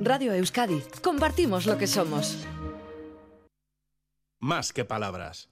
Radio 0.00 0.34
Euskadi. 0.34 0.82
Compartimos 1.02 1.64
lo 1.66 1.78
que 1.78 1.86
somos. 1.86 2.46
Más 4.38 4.72
que 4.72 4.84
palabras. 4.84 5.48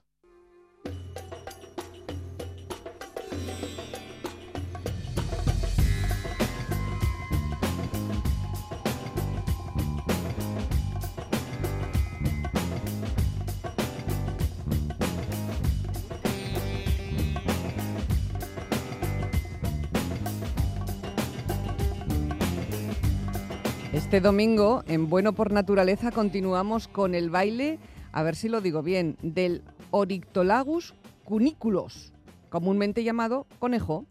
Este 23.95 24.21
domingo, 24.21 24.83
en 24.89 25.09
Bueno 25.09 25.35
por 25.35 25.53
Naturaleza, 25.53 26.11
continuamos 26.11 26.89
con 26.89 27.15
el 27.15 27.31
baile, 27.31 27.79
a 28.11 28.25
ver 28.25 28.35
si 28.35 28.49
lo 28.49 28.61
digo 28.61 28.83
bien, 28.83 29.17
del 29.23 29.63
Orictolagus 29.93 30.97
cuniculus, 31.23 32.13
comúnmente 32.49 33.05
llamado 33.05 33.47
conejo. 33.61 34.05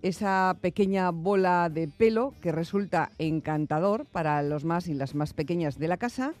Esa 0.00 0.56
pequeña 0.62 1.10
bola 1.10 1.68
de 1.68 1.86
pelo 1.86 2.32
que 2.40 2.50
resulta 2.50 3.10
encantador 3.18 4.06
para 4.06 4.42
los 4.42 4.64
más 4.64 4.88
y 4.88 4.94
las 4.94 5.14
más 5.14 5.34
pequeñas 5.34 5.78
de 5.78 5.88
la 5.88 5.98
casa, 5.98 6.32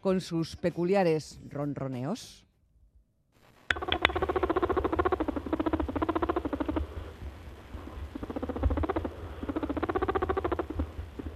con 0.00 0.20
sus 0.20 0.56
peculiares 0.56 1.38
ronroneos. 1.48 2.44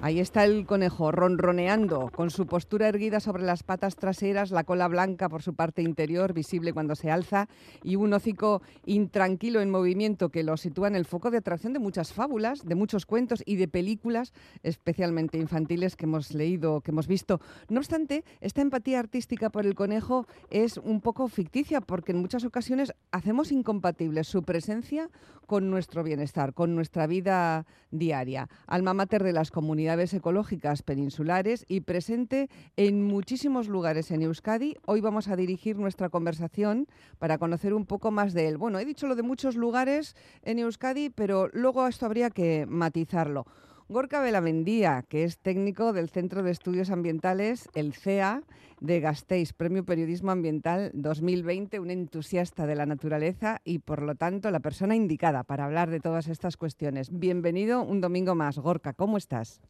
Ahí 0.05 0.21
está 0.21 0.45
el 0.45 0.67
conejo 0.67 1.13
ronroneando, 1.13 2.11
con 2.15 2.29
su 2.29 2.47
postura 2.47 2.89
erguida 2.89 3.21
sobre 3.21 3.43
las 3.43 3.63
patas 3.63 3.97
traseras, 3.97 4.51
la 4.51 4.65
cola 4.65 4.87
blanca 4.87 5.31
por 5.31 5.41
su 5.41 5.55
parte 5.55 5.81
interior, 5.81 6.35
visible 6.35 6.75
cuando 6.75 6.95
se 6.95 7.11
alza, 7.11 7.49
y 7.83 7.97
un 7.97 8.13
hocico 8.13 8.61
intranquilo 8.85 9.63
en 9.63 9.71
movimiento 9.71 10.29
que 10.29 10.43
lo 10.43 10.59
sitúa 10.59 10.89
en 10.89 10.95
el 10.95 11.07
foco 11.07 11.31
de 11.31 11.39
atracción 11.39 11.73
de 11.73 11.79
muchas 11.79 12.13
fábulas, 12.13 12.67
de 12.67 12.75
muchos 12.75 13.07
cuentos 13.07 13.43
y 13.47 13.57
de 13.57 13.67
películas, 13.67 14.35
especialmente 14.63 15.39
infantiles, 15.39 15.97
que 15.97 16.05
hemos 16.05 16.35
leído, 16.35 16.83
que 16.83 16.91
hemos 16.91 17.07
visto. 17.07 17.41
No 17.71 17.79
obstante, 17.79 18.25
esta 18.43 18.61
empatía 18.61 18.99
artística 18.99 19.49
por 19.49 19.65
el 19.65 19.75
conejo 19.75 20.27
es 20.51 20.77
un 20.77 21.01
poco 21.01 21.29
ficticia, 21.29 21.81
porque 21.81 22.13
en 22.13 22.19
muchas 22.19 22.45
ocasiones 22.45 22.93
hacemos 23.11 23.51
incompatible 23.53 24.23
su 24.25 24.43
presencia 24.43 25.09
con 25.47 25.71
nuestro 25.71 26.03
bienestar, 26.03 26.53
con 26.53 26.75
nuestra 26.75 27.07
vida 27.07 27.67
diaria. 27.91 28.51
Alma 28.67 28.93
mater 28.93 29.23
de 29.23 29.33
las 29.33 29.51
comunidades 29.51 29.94
ecológicas 29.95 30.83
peninsulares 30.83 31.65
y 31.69 31.83
presente 31.83 32.49
en 32.77 33.03
muchísimos 33.05 33.69
lugares 33.69 34.11
en 34.11 34.23
Euskadi. 34.23 34.77
Hoy 34.87 35.01
vamos 35.01 35.29
a 35.29 35.37
dirigir 35.37 35.79
nuestra 35.79 36.09
conversación 36.09 36.89
para 37.19 37.39
conocer 37.39 37.73
un 37.75 37.87
poco 37.87 38.11
más 38.11 38.35
de 38.35 38.49
él. 38.49 38.59
Bueno, 38.59 38.81
he 38.81 38.85
dicho 38.85 39.07
lo 39.07 39.15
de 39.15 39.23
muchos 39.23 39.55
lugares 39.55 40.17
en 40.43 40.59
Euskadi, 40.59 41.11
pero 41.11 41.49
luego 41.53 41.87
esto 41.87 42.07
habría 42.07 42.31
que 42.31 42.67
matizarlo. 42.67 43.47
Gorka 43.89 44.21
Belamendía, 44.21 45.05
que 45.09 45.25
es 45.25 45.39
técnico 45.39 45.93
del 45.93 46.09
Centro 46.09 46.43
de 46.43 46.51
Estudios 46.51 46.91
Ambientales, 46.91 47.69
el 47.75 47.93
CEA, 47.93 48.43
de 48.81 49.01
Gasteiz, 49.01 49.53
Premio 49.53 49.85
Periodismo 49.85 50.31
Ambiental 50.31 50.91
2020, 50.95 51.79
un 51.81 51.91
entusiasta 51.91 52.67
de 52.67 52.75
la 52.75 52.87
naturaleza 52.87 53.61
y, 53.63 53.81
por 53.81 54.03
lo 54.03 54.15
tanto, 54.15 54.51
la 54.51 54.61
persona 54.61 54.97
indicada 54.97 55.45
para 55.45 55.67
hablar 55.67 55.91
de 55.91 56.01
todas 56.01 56.29
estas 56.29 56.57
cuestiones. 56.57 57.11
Bienvenido 57.13 57.83
un 57.83 58.01
domingo 58.01 58.35
más. 58.35 58.59
Gorka, 58.59 58.95
¿cómo 58.95 59.19
estás? 59.19 59.61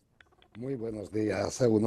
Muy 0.56 0.76
buenos 0.76 1.10
días, 1.10 1.52
según 1.52 1.84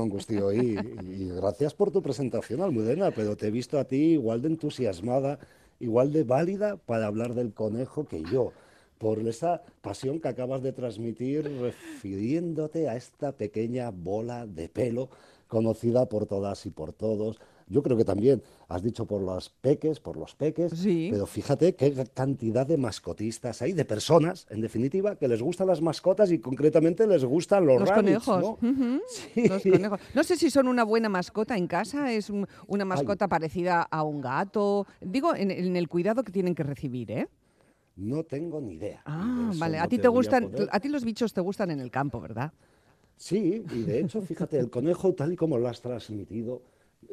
y, 0.51 0.77
y 0.77 1.29
gracias 1.29 1.73
por 1.73 1.89
tu 1.89 2.01
presentación, 2.01 2.61
Almudena, 2.61 3.11
pero 3.11 3.37
te 3.37 3.47
he 3.47 3.51
visto 3.51 3.79
a 3.79 3.85
ti 3.85 4.11
igual 4.11 4.41
de 4.41 4.49
entusiasmada, 4.49 5.39
igual 5.79 6.11
de 6.11 6.25
válida 6.25 6.75
para 6.75 7.07
hablar 7.07 7.33
del 7.33 7.53
conejo 7.53 8.05
que 8.05 8.23
yo, 8.23 8.51
por 8.97 9.19
esa 9.19 9.63
pasión 9.79 10.19
que 10.19 10.27
acabas 10.27 10.63
de 10.63 10.73
transmitir 10.73 11.49
refiriéndote 11.61 12.89
a 12.89 12.97
esta 12.97 13.31
pequeña 13.31 13.89
bola 13.89 14.45
de 14.45 14.67
pelo 14.67 15.09
conocida 15.47 16.09
por 16.09 16.25
todas 16.25 16.65
y 16.65 16.69
por 16.69 16.91
todos, 16.91 17.39
yo 17.69 17.83
creo 17.83 17.97
que 17.97 18.05
también 18.05 18.41
has 18.69 18.81
dicho 18.81 19.05
por 19.05 19.21
los 19.21 19.49
peques, 19.49 19.99
por 19.99 20.17
los 20.17 20.35
peques, 20.35 20.73
pero 20.83 21.25
fíjate 21.25 21.75
qué 21.75 21.93
cantidad 22.13 22.65
de 22.65 22.77
mascotistas 22.77 23.61
hay, 23.61 23.73
de 23.73 23.85
personas, 23.85 24.47
en 24.49 24.61
definitiva, 24.61 25.15
que 25.15 25.27
les 25.27 25.41
gustan 25.41 25.67
las 25.67 25.81
mascotas 25.81 26.31
y 26.31 26.39
concretamente 26.39 27.05
les 27.07 27.25
gustan 27.25 27.65
los, 27.65 27.91
conejos. 27.91 28.41
¿no? 28.41 28.57
los 29.35 29.63
conejos. 29.63 29.99
No 30.13 30.23
sé 30.23 30.37
si 30.37 30.49
son 30.49 30.67
una 30.67 30.83
buena 30.83 31.09
mascota 31.09 31.57
en 31.57 31.67
casa, 31.67 32.11
es 32.11 32.31
una 32.67 32.85
mascota 32.85 33.27
parecida 33.27 33.81
a 33.81 34.03
un 34.03 34.21
gato, 34.21 34.87
digo, 35.01 35.35
en, 35.35 35.51
el 35.75 35.87
cuidado 35.89 36.23
que 36.23 36.31
tienen 36.31 36.55
que 36.55 36.63
recibir, 36.63 37.11
¿eh? 37.11 37.27
No 37.95 38.23
tengo 38.23 38.61
ni 38.61 38.75
idea. 38.75 39.01
Ah, 39.05 39.51
vale. 39.55 39.79
a 39.79 39.87
ti 39.87 39.97
te, 39.97 40.07
gustan, 40.07 40.51
a 40.71 40.79
ti 40.79 40.87
los 40.87 41.03
bichos 41.03 41.33
te 41.33 41.41
gustan 41.41 41.71
en 41.71 41.79
el 41.79 41.89
campo, 41.89 42.21
¿verdad? 42.21 42.53
Sí, 43.15 43.63
y 43.73 43.81
de 43.81 43.99
hecho, 43.99 44.21
fíjate, 44.21 44.59
el 44.59 44.69
conejo, 44.69 45.13
tal 45.13 45.33
y 45.33 45.35
como 45.35 45.57
lo 45.57 45.67
has 45.67 45.81
transmitido, 45.81 46.61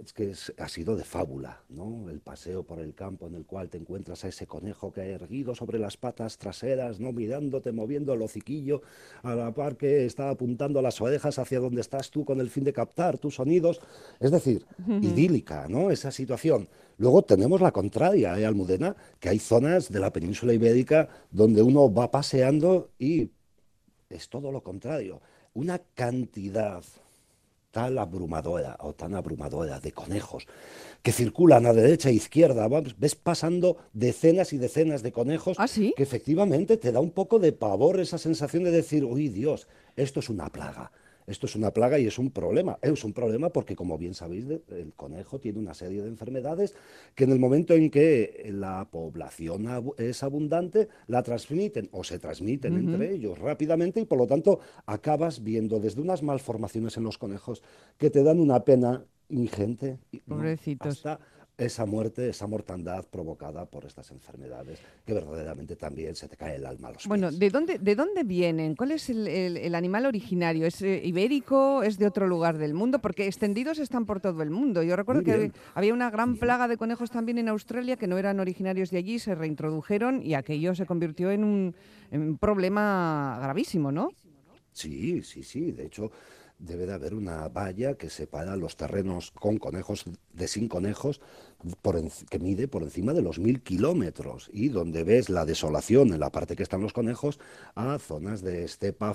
es 0.02 0.12
que 0.12 0.32
ha 0.58 0.68
sido 0.68 0.96
de 0.96 1.04
fábula, 1.04 1.62
¿no? 1.68 2.08
El 2.10 2.20
paseo 2.20 2.62
por 2.62 2.78
el 2.80 2.94
campo 2.94 3.26
en 3.26 3.34
el 3.34 3.44
cual 3.44 3.68
te 3.68 3.78
encuentras 3.78 4.24
a 4.24 4.28
ese 4.28 4.46
conejo 4.46 4.92
que 4.92 5.02
ha 5.02 5.06
erguido 5.06 5.54
sobre 5.54 5.78
las 5.78 5.96
patas 5.96 6.38
traseras, 6.38 7.00
¿no? 7.00 7.12
Mirándote, 7.12 7.70
moviendo 7.72 8.12
el 8.14 8.22
hociquillo, 8.22 8.82
a 9.22 9.34
la 9.34 9.52
par 9.52 9.76
que 9.76 10.04
está 10.04 10.30
apuntando 10.30 10.80
las 10.82 11.00
orejas 11.00 11.38
hacia 11.38 11.60
donde 11.60 11.80
estás 11.80 12.10
tú 12.10 12.24
con 12.24 12.40
el 12.40 12.50
fin 12.50 12.64
de 12.64 12.72
captar 12.72 13.18
tus 13.18 13.36
sonidos. 13.36 13.80
Es 14.20 14.30
decir, 14.30 14.66
idílica, 15.00 15.68
¿no? 15.68 15.90
Esa 15.90 16.10
situación. 16.10 16.68
Luego 16.96 17.22
tenemos 17.22 17.60
la 17.60 17.72
contraria, 17.72 18.38
¿eh, 18.38 18.46
Almudena? 18.46 18.96
Que 19.20 19.28
hay 19.28 19.38
zonas 19.38 19.90
de 19.90 20.00
la 20.00 20.12
península 20.12 20.54
ibérica 20.54 21.08
donde 21.30 21.62
uno 21.62 21.92
va 21.92 22.10
paseando 22.10 22.90
y 22.98 23.30
es 24.08 24.28
todo 24.28 24.50
lo 24.50 24.62
contrario. 24.62 25.20
Una 25.52 25.78
cantidad 25.78 26.82
tal 27.74 27.98
abrumadora 27.98 28.78
o 28.86 28.94
tan 28.94 29.18
abrumadora 29.18 29.82
de 29.82 29.90
conejos 29.90 30.46
que 31.02 31.10
circulan 31.10 31.66
a 31.66 31.74
derecha 31.74 32.08
e 32.08 32.14
izquierda, 32.14 32.70
ves 32.70 33.18
pasando 33.18 33.76
decenas 33.92 34.54
y 34.54 34.58
decenas 34.62 35.02
de 35.02 35.10
conejos 35.10 35.58
¿Ah, 35.58 35.66
que 35.66 36.02
efectivamente 36.08 36.78
te 36.78 36.92
da 36.94 37.00
un 37.00 37.10
poco 37.10 37.42
de 37.42 37.52
pavor 37.52 37.98
esa 37.98 38.16
sensación 38.16 38.62
de 38.64 38.70
decir, 38.70 39.04
uy 39.04 39.28
Dios, 39.28 39.66
esto 39.96 40.20
es 40.20 40.30
una 40.30 40.48
plaga. 40.48 40.92
Esto 41.26 41.46
es 41.46 41.56
una 41.56 41.70
plaga 41.70 41.98
y 41.98 42.06
es 42.06 42.18
un 42.18 42.30
problema. 42.30 42.78
Es 42.82 43.04
un 43.04 43.12
problema 43.12 43.50
porque, 43.50 43.74
como 43.74 43.96
bien 43.96 44.14
sabéis, 44.14 44.46
el 44.68 44.92
conejo 44.94 45.38
tiene 45.38 45.58
una 45.58 45.74
serie 45.74 46.02
de 46.02 46.08
enfermedades 46.08 46.74
que 47.14 47.24
en 47.24 47.32
el 47.32 47.38
momento 47.38 47.74
en 47.74 47.90
que 47.90 48.50
la 48.52 48.88
población 48.90 49.66
es 49.98 50.22
abundante, 50.22 50.88
la 51.06 51.22
transmiten 51.22 51.88
o 51.92 52.04
se 52.04 52.18
transmiten 52.18 52.76
entre 52.76 53.12
ellos 53.12 53.38
rápidamente 53.38 54.00
y, 54.00 54.04
por 54.04 54.18
lo 54.18 54.26
tanto, 54.26 54.60
acabas 54.86 55.42
viendo 55.42 55.80
desde 55.80 56.00
unas 56.00 56.22
malformaciones 56.22 56.96
en 56.96 57.04
los 57.04 57.18
conejos 57.18 57.62
que 57.98 58.10
te 58.10 58.22
dan 58.22 58.38
una 58.38 58.64
pena 58.64 59.04
ingente. 59.28 59.98
Pobrecitos 60.28 61.02
esa 61.56 61.86
muerte, 61.86 62.28
esa 62.28 62.46
mortandad 62.46 63.04
provocada 63.06 63.64
por 63.66 63.84
estas 63.84 64.10
enfermedades, 64.10 64.80
que 65.06 65.14
verdaderamente 65.14 65.76
también 65.76 66.16
se 66.16 66.28
te 66.28 66.36
cae 66.36 66.56
el 66.56 66.66
alma 66.66 66.88
a 66.88 66.92
los 66.92 67.06
Bueno, 67.06 67.30
¿de 67.30 67.50
dónde, 67.50 67.78
¿de 67.78 67.94
dónde 67.94 68.24
vienen? 68.24 68.74
¿Cuál 68.74 68.92
es 68.92 69.08
el, 69.08 69.74
animal 69.74 70.06
originario? 70.06 70.66
¿Es 70.66 70.82
eh, 70.82 71.00
ibérico? 71.04 71.82
¿Es 71.82 71.98
de 71.98 72.06
otro 72.06 72.26
lugar 72.26 72.58
del 72.58 72.74
mundo? 72.74 72.98
Porque 72.98 73.26
extendidos 73.26 73.78
están 73.78 74.04
por 74.04 74.20
todo 74.20 74.42
el 74.42 74.50
mundo. 74.50 74.82
Yo 74.82 74.96
recuerdo 74.96 75.22
que 75.22 75.52
había 75.74 75.94
una 75.94 76.10
gran 76.10 76.36
plaga 76.36 76.66
de 76.66 76.76
conejos 76.76 77.10
también 77.10 77.38
en 77.38 77.48
Australia 77.48 77.96
que 77.96 78.08
no 78.08 78.18
eran 78.18 78.40
originarios 78.40 78.90
de 78.90 78.98
allí, 78.98 79.18
se 79.18 79.34
reintrodujeron 79.34 80.22
y 80.22 80.34
aquello 80.34 80.74
se 80.74 80.86
convirtió 80.86 81.30
en 81.30 81.44
un, 81.44 81.74
en 82.10 82.20
un 82.20 82.38
problema 82.38 83.38
gravísimo, 83.40 83.92
¿no? 83.92 84.10
Sí, 84.72 85.22
sí, 85.22 85.44
sí. 85.44 85.70
De 85.70 85.86
hecho, 85.86 86.10
debe 86.64 86.86
de 86.86 86.94
haber 86.94 87.14
una 87.14 87.48
valla 87.48 87.94
que 87.94 88.10
separa 88.10 88.56
los 88.56 88.76
terrenos 88.76 89.30
con 89.32 89.58
conejos 89.58 90.04
de 90.32 90.48
sin 90.48 90.68
conejos 90.68 91.20
que 92.30 92.38
mide 92.38 92.68
por 92.68 92.82
encima 92.82 93.12
de 93.12 93.22
los 93.22 93.38
mil 93.38 93.62
kilómetros 93.62 94.50
y 94.52 94.68
donde 94.68 95.04
ves 95.04 95.28
la 95.28 95.44
desolación 95.44 96.12
en 96.12 96.20
la 96.20 96.30
parte 96.30 96.56
que 96.56 96.62
están 96.62 96.82
los 96.82 96.92
conejos 96.92 97.38
a 97.74 97.98
zonas 97.98 98.42
de 98.42 98.64
estepa 98.64 99.14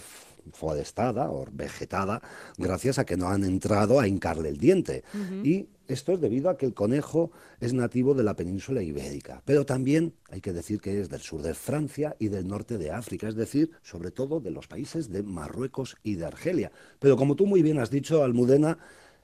forestada 0.54 1.30
o 1.30 1.46
vegetada 1.52 2.22
gracias 2.58 2.98
a 3.00 3.06
que 3.06 3.18
no 3.18 3.28
han 3.30 3.44
entrado 3.44 4.00
a 4.00 4.08
hincarle 4.08 4.50
el 4.50 4.58
diente. 4.58 5.04
Y 5.44 5.68
esto 5.90 6.14
es 6.14 6.22
debido 6.22 6.50
a 6.50 6.58
que 6.58 6.68
el 6.68 6.74
conejo 6.74 7.32
es 7.60 7.74
nativo 7.74 8.14
de 8.14 8.24
la 8.24 8.36
península 8.36 8.84
ibérica, 8.84 9.42
pero 9.44 9.66
también 9.66 10.14
hay 10.30 10.40
que 10.40 10.54
decir 10.54 10.80
que 10.80 11.02
es 11.02 11.10
del 11.10 11.22
sur 11.22 11.42
de 11.42 11.56
Francia 11.56 12.16
y 12.20 12.28
del 12.28 12.48
norte 12.48 12.78
de 12.78 12.92
África, 12.92 13.28
es 13.28 13.36
decir, 13.36 13.72
sobre 13.82 14.12
todo 14.12 14.40
de 14.40 14.52
los 14.52 14.68
países 14.68 15.10
de 15.10 15.24
Marruecos 15.24 15.98
y 16.04 16.16
de 16.16 16.26
Argelia. 16.26 16.72
Pero 17.00 17.18
como 17.18 17.36
tú 17.36 17.48
muy 17.48 17.64
bien 17.64 17.80
has 17.80 17.90
dicho, 17.90 18.24
Almudena, 18.24 18.78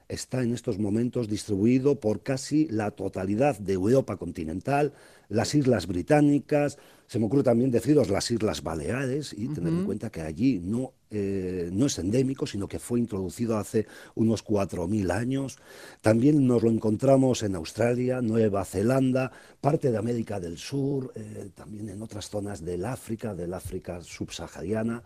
está 0.08 0.42
en 0.42 0.52
estos 0.54 0.78
momentos 0.78 1.28
distribuido 1.28 2.00
por 2.00 2.22
casi 2.22 2.66
la 2.68 2.90
totalidad 2.90 3.58
de 3.58 3.72
Europa 3.72 4.16
continental, 4.16 4.92
las 5.28 5.54
islas 5.54 5.86
británicas, 5.86 6.78
se 7.06 7.18
me 7.18 7.26
ocurre 7.26 7.44
también 7.44 7.70
deciros 7.70 8.10
las 8.10 8.30
Islas 8.30 8.62
Baleares 8.62 9.32
y 9.32 9.48
tener 9.48 9.72
en 9.72 9.84
cuenta 9.84 10.10
que 10.10 10.22
allí 10.22 10.58
no 10.60 10.92
eh, 11.08 11.70
no 11.72 11.86
es 11.86 11.98
endémico, 12.00 12.48
sino 12.48 12.66
que 12.66 12.80
fue 12.80 12.98
introducido 12.98 13.56
hace 13.58 13.86
unos 14.16 14.44
4.000 14.44 15.12
años. 15.12 15.58
También 16.00 16.46
nos 16.46 16.64
lo 16.64 16.70
encontramos 16.70 17.44
en 17.44 17.54
Australia, 17.54 18.20
Nueva 18.20 18.64
Zelanda, 18.64 19.30
parte 19.60 19.92
de 19.92 19.98
América 19.98 20.40
del 20.40 20.58
Sur, 20.58 21.12
eh, 21.14 21.50
también 21.54 21.90
en 21.90 22.02
otras 22.02 22.28
zonas 22.28 22.64
del 22.64 22.84
África, 22.84 23.36
del 23.36 23.54
África 23.54 24.02
subsahariana, 24.02 25.04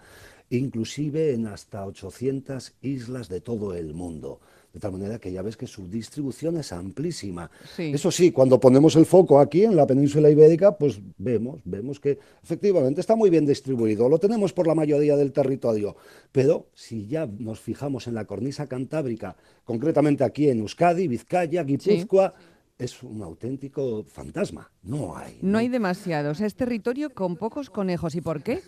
inclusive 0.49 1.35
en 1.35 1.47
hasta 1.47 1.85
800 1.85 2.73
islas 2.81 3.29
de 3.29 3.43
todo 3.43 3.75
el 3.75 3.93
mundo. 3.93 4.41
De 4.73 4.79
tal 4.79 4.93
manera 4.93 5.19
que 5.19 5.33
ya 5.33 5.43
ves 5.43 5.57
que 5.57 5.67
su 5.67 5.89
distribución 5.89 6.57
es 6.57 6.73
amplísima. 6.73 7.51
Eso 7.77 8.11
sí, 8.13 8.31
cuando 8.31 8.61
ponemos 8.61 8.95
el 8.95 9.05
foco 9.05 9.41
aquí 9.41 9.65
en 9.65 9.75
la 9.75 9.85
península 9.85 10.31
ibérica, 10.31 10.79
pues 10.79 11.01
vemos, 11.19 11.61
vemos 11.65 11.99
que 11.99 12.19
efectivamente 12.43 13.01
está 13.01 13.17
muy 13.17 13.31
bien 13.31 13.45
distribuido. 13.45 14.09
Lo 14.09 14.19
tenemos 14.19 14.53
por 14.53 14.69
la 14.69 14.77
mayoría 14.77 15.17
del 15.17 15.33
territorio. 15.33 15.97
Pero 16.31 16.69
si 16.73 17.09
ya 17.09 17.27
nos 17.27 17.59
fijamos 17.59 18.07
en 18.07 18.15
la 18.15 18.27
cornisa 18.27 18.69
cantábrica, 18.69 19.37
concretamente 19.65 20.23
aquí 20.23 20.49
en 20.49 20.61
Euskadi, 20.61 21.09
Vizcaya, 21.09 21.65
Guipúzcoa, 21.65 22.33
es 22.79 23.03
un 23.03 23.23
auténtico 23.23 24.05
fantasma. 24.05 24.71
No 24.83 25.17
hay. 25.17 25.39
No, 25.43 25.59
hay 25.59 25.69
demasiados. 25.69 26.41
Es 26.41 26.55
territorio 26.55 27.11
con 27.11 27.37
pocos 27.37 27.71
conejos. 27.71 28.15
¿Y 28.15 28.21
por 28.21 28.43
qué? 28.43 28.63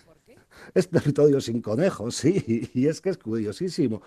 Es 0.75 0.89
territorio 0.89 1.41
sin 1.41 1.63
conejos, 1.63 2.17
sí. 2.17 2.69
Y 2.75 2.87
es 2.87 3.01
que 3.01 3.11
es 3.11 3.19
curiosísimo. 3.19 4.03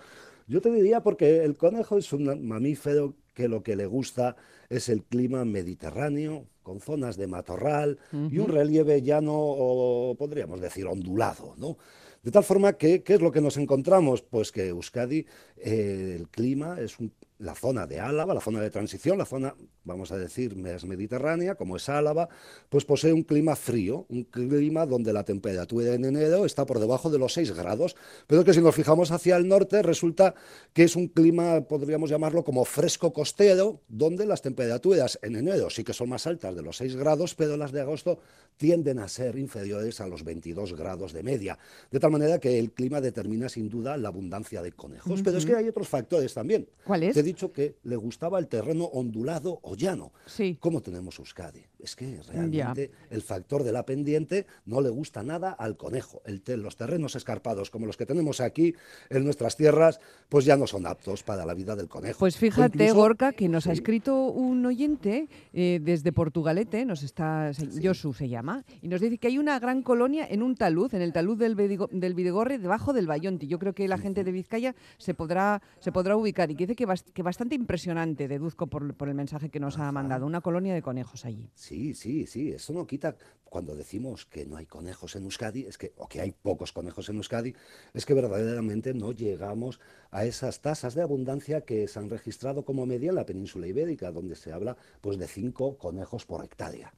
Yo 0.46 0.60
te 0.60 0.70
diría 0.70 1.02
porque 1.02 1.44
el 1.44 1.56
conejo 1.56 1.98
es 1.98 2.12
un 2.12 2.46
mamífero 2.46 3.14
que 3.34 3.48
lo 3.48 3.62
que 3.62 3.76
le 3.76 3.86
gusta 3.86 4.36
es 4.68 4.88
el 4.88 5.02
clima 5.02 5.44
mediterráneo, 5.44 6.46
con 6.62 6.80
zonas 6.80 7.16
de 7.16 7.26
matorral 7.26 7.98
y 8.12 8.38
un 8.38 8.48
relieve 8.48 9.02
llano 9.02 9.34
o 9.36 10.14
podríamos 10.16 10.60
decir 10.60 10.86
ondulado, 10.86 11.54
¿no? 11.56 11.76
De 12.22 12.32
tal 12.32 12.42
forma 12.42 12.72
que, 12.72 13.04
¿qué 13.04 13.14
es 13.14 13.20
lo 13.20 13.30
que 13.30 13.40
nos 13.40 13.56
encontramos? 13.56 14.22
Pues 14.22 14.50
que 14.50 14.66
Euskadi, 14.66 15.26
eh, 15.58 16.16
el 16.18 16.28
clima 16.28 16.80
es 16.80 16.98
un 16.98 17.12
la 17.38 17.54
zona 17.54 17.86
de 17.86 18.00
Álava, 18.00 18.32
la 18.34 18.40
zona 18.40 18.60
de 18.60 18.70
transición, 18.70 19.18
la 19.18 19.26
zona, 19.26 19.54
vamos 19.84 20.10
a 20.10 20.16
decir, 20.16 20.56
mediterránea, 20.56 21.54
como 21.54 21.76
es 21.76 21.88
Álava, 21.88 22.28
pues 22.68 22.84
posee 22.84 23.12
un 23.12 23.22
clima 23.22 23.56
frío, 23.56 24.06
un 24.08 24.24
clima 24.24 24.86
donde 24.86 25.12
la 25.12 25.24
temperatura 25.24 25.94
en 25.94 26.04
enero 26.04 26.46
está 26.46 26.64
por 26.64 26.80
debajo 26.80 27.10
de 27.10 27.18
los 27.18 27.34
6 27.34 27.52
grados, 27.52 27.96
pero 28.26 28.44
que 28.44 28.54
si 28.54 28.60
nos 28.60 28.74
fijamos 28.74 29.10
hacia 29.10 29.36
el 29.36 29.48
norte 29.48 29.82
resulta 29.82 30.34
que 30.72 30.84
es 30.84 30.96
un 30.96 31.08
clima, 31.08 31.60
podríamos 31.62 32.08
llamarlo 32.08 32.42
como 32.42 32.64
fresco 32.64 33.12
costero, 33.12 33.82
donde 33.88 34.24
las 34.24 34.40
temperaturas 34.40 35.18
en 35.22 35.36
enero 35.36 35.68
sí 35.68 35.84
que 35.84 35.92
son 35.92 36.08
más 36.08 36.26
altas 36.26 36.56
de 36.56 36.62
los 36.62 36.78
6 36.78 36.96
grados, 36.96 37.34
pero 37.34 37.56
las 37.56 37.72
de 37.72 37.82
agosto 37.82 38.18
tienden 38.56 38.98
a 38.98 39.08
ser 39.08 39.36
inferiores 39.38 40.00
a 40.00 40.06
los 40.06 40.24
22 40.24 40.74
grados 40.74 41.12
de 41.12 41.22
media, 41.22 41.58
de 41.90 42.00
tal 42.00 42.10
manera 42.10 42.38
que 42.38 42.58
el 42.58 42.72
clima 42.72 43.02
determina 43.02 43.50
sin 43.50 43.68
duda 43.68 43.96
la 43.98 44.08
abundancia 44.08 44.62
de 44.62 44.72
conejos, 44.72 45.20
pero 45.22 45.36
es 45.36 45.44
que 45.44 45.54
hay 45.54 45.68
otros 45.68 45.88
factores 45.88 46.32
también. 46.32 46.66
¿Cuáles? 46.84 47.14
Dicho 47.26 47.52
que 47.52 47.76
le 47.82 47.96
gustaba 47.96 48.38
el 48.38 48.48
terreno 48.48 48.84
ondulado 48.84 49.58
o 49.62 49.76
llano. 49.76 50.12
Sí. 50.24 50.56
¿Cómo 50.60 50.80
tenemos 50.80 51.18
Euskadi? 51.18 51.64
Es 51.78 51.94
que 51.94 52.20
realmente 52.22 52.90
el 53.10 53.20
factor 53.20 53.62
de 53.62 53.72
la 53.72 53.84
pendiente 53.84 54.46
no 54.64 54.80
le 54.80 54.88
gusta 54.88 55.22
nada 55.22 55.50
al 55.52 55.76
conejo. 55.76 56.22
El 56.24 56.42
los 56.54 56.76
terrenos 56.76 57.16
escarpados 57.16 57.70
como 57.70 57.86
los 57.86 57.96
que 57.96 58.06
tenemos 58.06 58.40
aquí 58.40 58.74
en 59.10 59.24
nuestras 59.24 59.56
tierras, 59.56 60.00
pues 60.28 60.44
ya 60.44 60.56
no 60.56 60.66
son 60.66 60.86
aptos 60.86 61.22
para 61.22 61.44
la 61.44 61.54
vida 61.54 61.74
del 61.74 61.88
conejo. 61.88 62.18
Pues 62.18 62.36
fíjate, 62.36 62.92
Gorka, 62.92 63.32
que 63.32 63.48
nos 63.48 63.66
ha 63.66 63.72
escrito 63.72 64.26
un 64.26 64.64
oyente 64.64 65.28
eh, 65.52 65.80
desde 65.82 66.12
Portugalete, 66.12 66.84
nos 66.84 67.02
está, 67.02 67.50
Josu 67.82 68.12
se 68.12 68.28
llama, 68.28 68.64
y 68.80 68.88
nos 68.88 69.00
dice 69.00 69.18
que 69.18 69.26
hay 69.26 69.38
una 69.38 69.58
gran 69.58 69.82
colonia 69.82 70.26
en 70.28 70.42
un 70.42 70.54
talud, 70.54 70.94
en 70.94 71.02
el 71.02 71.12
talud 71.12 71.36
del, 71.36 71.56
del 71.56 72.14
Videgorre, 72.14 72.58
debajo 72.58 72.92
del 72.92 73.06
Bayonti. 73.06 73.48
Yo 73.48 73.58
creo 73.58 73.74
que 73.74 73.88
la 73.88 73.98
gente 73.98 74.22
de 74.22 74.32
Vizcaya 74.32 74.74
se 74.98 75.14
podrá, 75.14 75.62
se 75.80 75.90
podrá 75.90 76.16
ubicar 76.16 76.50
y 76.50 76.54
que 76.54 76.66
dice 76.66 76.76
que, 77.12 77.15
que 77.16 77.22
bastante 77.22 77.54
impresionante, 77.54 78.28
deduzco 78.28 78.66
por, 78.66 78.92
por 78.92 79.08
el 79.08 79.14
mensaje 79.14 79.48
que 79.48 79.58
nos 79.58 79.78
ha 79.78 79.90
mandado, 79.90 80.26
una 80.26 80.42
colonia 80.42 80.74
de 80.74 80.82
conejos 80.82 81.24
allí. 81.24 81.48
Sí, 81.54 81.94
sí, 81.94 82.26
sí, 82.26 82.50
eso 82.50 82.74
no 82.74 82.86
quita, 82.86 83.16
cuando 83.46 83.74
decimos 83.74 84.26
que 84.26 84.44
no 84.44 84.58
hay 84.58 84.66
conejos 84.66 85.16
en 85.16 85.24
Euskadi, 85.24 85.64
es 85.64 85.78
que, 85.78 85.94
o 85.96 86.08
que 86.08 86.20
hay 86.20 86.32
pocos 86.32 86.72
conejos 86.72 87.08
en 87.08 87.16
Euskadi, 87.16 87.54
es 87.94 88.04
que 88.04 88.12
verdaderamente 88.12 88.92
no 88.92 89.12
llegamos 89.12 89.80
a 90.10 90.26
esas 90.26 90.60
tasas 90.60 90.94
de 90.94 91.00
abundancia 91.00 91.62
que 91.62 91.88
se 91.88 91.98
han 91.98 92.10
registrado 92.10 92.66
como 92.66 92.84
media 92.84 93.08
en 93.08 93.14
la 93.14 93.24
península 93.24 93.66
ibérica, 93.66 94.12
donde 94.12 94.36
se 94.36 94.52
habla 94.52 94.76
pues 95.00 95.16
de 95.16 95.26
cinco 95.26 95.78
conejos 95.78 96.26
por 96.26 96.44
hectárea. 96.44 96.92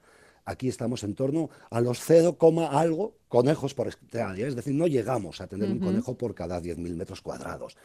Aquí 0.44 0.66
estamos 0.66 1.04
en 1.04 1.14
torno 1.14 1.48
a 1.70 1.80
los 1.80 2.00
0, 2.00 2.36
algo 2.70 3.14
conejos 3.28 3.72
por 3.74 3.86
hectárea, 3.86 4.48
es 4.48 4.56
decir, 4.56 4.74
no 4.74 4.88
llegamos 4.88 5.40
a 5.40 5.46
tener 5.46 5.70
un 5.70 5.78
conejo 5.78 6.16
por 6.16 6.34
cada 6.34 6.60
10.000 6.60 6.96
metros 6.96 7.22
cuadrados. 7.22 7.76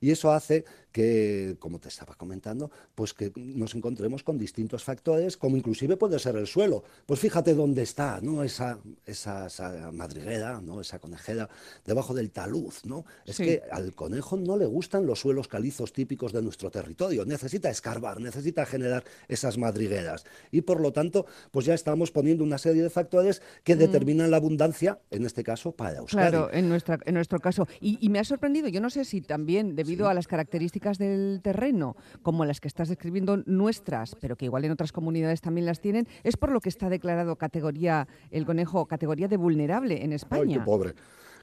Y 0.00 0.10
eso 0.10 0.30
hace 0.32 0.64
que, 0.96 1.56
como 1.58 1.78
te 1.78 1.88
estaba 1.88 2.14
comentando, 2.14 2.70
pues 2.94 3.12
que 3.12 3.30
nos 3.36 3.74
encontremos 3.74 4.22
con 4.22 4.38
distintos 4.38 4.82
factores, 4.82 5.36
como 5.36 5.58
inclusive 5.58 5.98
puede 5.98 6.18
ser 6.18 6.36
el 6.36 6.46
suelo. 6.46 6.84
Pues 7.04 7.20
fíjate 7.20 7.52
dónde 7.54 7.82
está, 7.82 8.18
¿no? 8.22 8.42
Esa, 8.42 8.78
esa, 9.04 9.46
madriguera, 9.92 10.62
¿no? 10.62 10.80
Esa 10.80 10.98
conejera, 10.98 11.50
debajo 11.84 12.14
del 12.14 12.30
talud, 12.30 12.72
¿no? 12.84 13.04
Es 13.26 13.36
que 13.36 13.62
al 13.70 13.94
conejo 13.94 14.38
no 14.38 14.56
le 14.56 14.64
gustan 14.64 15.06
los 15.06 15.20
suelos 15.20 15.48
calizos 15.48 15.92
típicos 15.92 16.32
de 16.32 16.40
nuestro 16.40 16.70
territorio. 16.70 17.26
Necesita 17.26 17.68
escarbar, 17.68 18.18
necesita 18.18 18.64
generar 18.64 19.04
esas 19.28 19.58
madrigueras. 19.58 20.24
Y 20.50 20.62
por 20.62 20.80
lo 20.80 20.94
tanto, 20.94 21.26
pues 21.50 21.66
ya 21.66 21.74
estamos 21.74 22.10
poniendo 22.10 22.42
una 22.42 22.56
serie 22.56 22.82
de 22.82 22.88
factores 22.88 23.42
que 23.64 23.76
mm. 23.76 23.78
determinan 23.78 24.30
la 24.30 24.38
abundancia, 24.38 24.98
en 25.10 25.26
este 25.26 25.44
caso, 25.44 25.72
para 25.72 25.98
Euskadi. 25.98 26.30
Claro, 26.30 26.50
en, 26.50 26.70
nuestra, 26.70 26.98
en 27.04 27.12
nuestro 27.12 27.38
caso. 27.38 27.68
Y, 27.82 27.98
y 28.00 28.08
me 28.08 28.18
ha 28.18 28.24
sorprendido, 28.24 28.68
yo 28.68 28.80
no 28.80 28.88
sé 28.88 29.04
si 29.04 29.20
también 29.20 29.76
debido 29.86 30.08
a 30.08 30.14
las 30.14 30.26
características 30.26 30.98
del 30.98 31.40
terreno, 31.42 31.96
como 32.22 32.44
las 32.44 32.60
que 32.60 32.68
estás 32.68 32.88
describiendo 32.88 33.38
nuestras, 33.46 34.16
pero 34.20 34.36
que 34.36 34.46
igual 34.46 34.64
en 34.64 34.72
otras 34.72 34.92
comunidades 34.92 35.40
también 35.40 35.66
las 35.66 35.80
tienen, 35.80 36.06
es 36.24 36.36
por 36.36 36.50
lo 36.50 36.60
que 36.60 36.68
está 36.68 36.88
declarado 36.88 37.36
categoría, 37.36 38.08
el 38.30 38.44
conejo, 38.44 38.86
categoría 38.86 39.28
de 39.28 39.36
vulnerable 39.36 40.04
en 40.04 40.12
España. 40.12 40.42
Ay, 40.42 40.54
qué 40.54 40.60
pobre. 40.60 40.94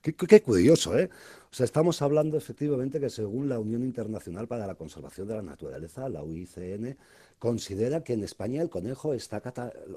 Qué, 0.04 0.42
curioso, 0.42 1.00
¿eh? 1.00 1.10
O 1.50 1.56
sea, 1.56 1.64
estamos 1.64 2.02
hablando 2.02 2.36
efectivamente 2.36 3.00
que 3.00 3.10
según 3.10 3.48
la 3.48 3.58
Unión 3.58 3.84
Internacional 3.84 4.50
para 4.50 4.68
la 4.68 4.76
Conservación 4.76 5.30
de 5.30 5.36
la 5.36 5.42
Naturaleza, 5.42 6.10
la 6.10 6.22
UICN, 6.22 6.98
considera 7.40 8.04
que 8.04 8.12
en 8.12 8.26
España 8.26 8.62
el 8.62 8.70
conejo 8.70 9.14
está 9.14 9.42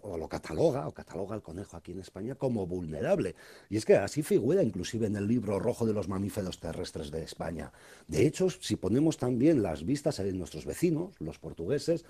o 0.02 0.16
lo 0.16 0.28
cataloga 0.28 0.86
o 0.86 0.94
cataloga 0.94 1.34
al 1.34 1.42
conejo 1.42 1.76
aquí 1.76 1.90
en 1.90 1.98
España 1.98 2.36
como 2.36 2.68
vulnerable. 2.68 3.34
Y 3.68 3.78
es 3.78 3.84
que 3.84 3.96
así 3.96 4.22
figura 4.22 4.62
inclusive 4.62 5.08
en 5.08 5.16
el 5.16 5.26
libro 5.26 5.58
rojo 5.58 5.84
de 5.84 5.92
los 5.92 6.06
mamíferos 6.06 6.60
terrestres 6.60 7.10
de 7.10 7.24
España. 7.24 7.72
De 8.06 8.28
hecho, 8.28 8.48
si 8.48 8.76
ponemos 8.76 9.16
también 9.16 9.60
las 9.60 9.84
vistas 9.84 10.20
en 10.20 10.38
nuestros 10.38 10.66
vecinos, 10.66 11.16
los 11.18 11.40
portugueses, 11.40 12.04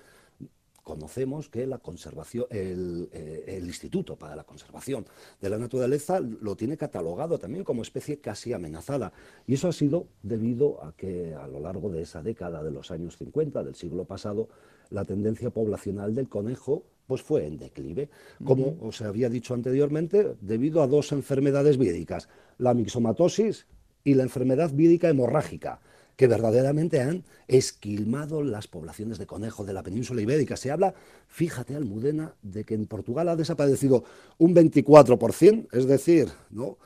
conocemos 0.87 1.49
que 1.49 1.67
la 1.67 1.79
conservación, 1.79 2.45
eh, 2.49 3.43
el, 3.45 3.67
Instituto 3.67 4.15
para 4.15 4.37
la 4.37 4.45
Conservación 4.45 5.05
de 5.41 5.49
la 5.49 5.57
Naturaleza 5.57 6.21
lo 6.21 6.55
tiene 6.55 6.77
catalogado 6.77 7.37
también 7.37 7.65
como 7.65 7.81
especie 7.81 8.19
casi 8.19 8.53
amenazada. 8.53 9.11
Y 9.45 9.55
eso 9.55 9.67
ha 9.67 9.73
sido 9.73 10.07
debido 10.23 10.81
a 10.81 10.93
que 10.95 11.35
a 11.35 11.45
lo 11.45 11.59
largo 11.59 11.89
de 11.89 12.03
esa 12.03 12.23
década 12.23 12.63
de 12.63 12.71
los 12.71 12.89
años 12.89 13.17
50 13.17 13.65
del 13.65 13.75
siglo 13.75 14.05
pasado, 14.05 14.47
la 14.89 15.03
tendencia 15.03 15.49
poblacional 15.49 16.15
del 16.15 16.29
conejo 16.29 16.83
pues 17.05 17.21
fue 17.21 17.45
en 17.45 17.57
declive, 17.57 18.09
como 18.45 18.77
os 18.81 19.01
había 19.01 19.29
dicho 19.29 19.53
anteriormente, 19.53 20.35
debido 20.39 20.81
a 20.81 20.87
dos 20.87 21.11
enfermedades 21.11 21.77
vídicas, 21.77 22.29
la 22.57 22.73
mixomatosis 22.73 23.67
y 24.05 24.13
la 24.13 24.23
enfermedad 24.23 24.71
vídica 24.73 25.09
hemorrágica 25.09 25.81
que 26.17 26.27
verdaderamente 26.27 26.99
han 26.99 27.23
esquilmado 27.47 28.43
las 28.43 28.67
poblaciones 28.67 29.19
de 29.19 29.27
conejo 29.27 29.63
de 29.63 29.71
la 29.71 29.83
península 29.83 30.21
ibérica. 30.21 30.57
Se 30.57 30.71
habla, 30.71 30.93
fíjate, 31.27 31.75
Almudena, 31.75 32.33
de 32.41 32.65
que 32.65 32.73
en 32.73 32.87
Portugal 32.87 33.29
ha 33.29 33.35
desaparecido 33.35 34.03
un 34.39 34.53
24%, 34.53 35.67
es 35.71 35.85
decir, 35.85 36.29
¿no? 36.49 36.77